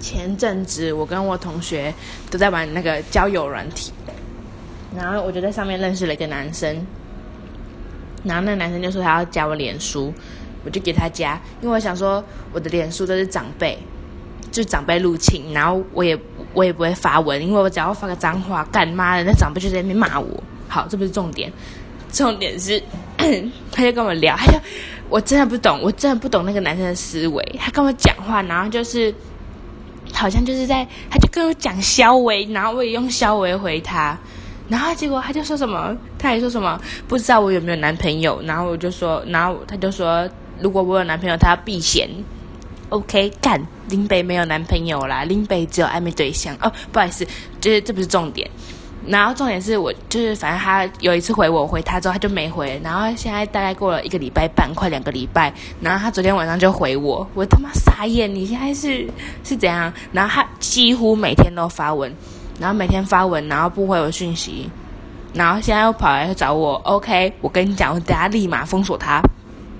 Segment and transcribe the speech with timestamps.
[0.00, 1.92] 前阵子我跟我同学
[2.30, 3.92] 都在玩那个交友软体，
[4.96, 6.86] 然后我就在上面认识了一个男生，
[8.22, 10.12] 然后那个男生就说他要加我脸书，
[10.64, 12.22] 我就给他加，因为我想说
[12.52, 13.78] 我的脸书都是长辈，
[14.50, 16.18] 就长辈入侵，然后我也
[16.52, 20.42] 我也不会发文，因为我只要发个脏话，干妈的那长辈就在那边骂我。
[20.68, 21.52] 好，这不是重点，
[22.12, 22.82] 重点是
[23.72, 24.58] 他就跟我聊，他就
[25.08, 29.12] 我真的不懂，我真的不懂那个男生的思维，他跟我讲话，然后就是。
[30.12, 34.18] 好像就是在，他就跟我讲肖维，然后我也用肖维回他，
[34.68, 40.28] 然后结果他就说什么，他还说什么不知道我有没有男朋友，然后我就说，然后他就说
[40.60, 42.08] 如果我有男朋友，他要避嫌。
[42.88, 47.26] OK，干林北没有男朋友啦，林北只有暧昧对象哦，不好意思，
[47.60, 48.48] 就是这不是重点。
[49.08, 52.80] 然后重点是我就是，反正他有一次回我，回他之后他就没回。
[52.82, 55.52] 然后现在大概过了一个礼拜半，快两个礼拜。
[55.80, 58.34] 然后他昨天晚上就回我，我他妈傻眼！
[58.34, 59.08] 你现在是
[59.44, 59.92] 是怎样？
[60.12, 62.12] 然后他几乎每天都发文，
[62.58, 64.68] 然后每天发文，然后不回我讯息，
[65.32, 66.74] 然后现在又跑来找我。
[66.84, 69.22] OK，我跟你讲，我等下立马封锁他。